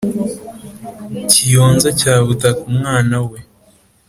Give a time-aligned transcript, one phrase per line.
[1.29, 3.39] kiyonza cya butaka umwana we